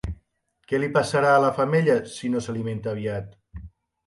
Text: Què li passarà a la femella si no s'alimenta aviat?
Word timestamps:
Què 0.71 0.79
li 0.79 0.87
passarà 0.95 1.33
a 1.39 1.43
la 1.43 1.51
femella 1.59 1.99
si 2.15 2.33
no 2.37 2.43
s'alimenta 2.47 2.93
aviat? 2.95 3.31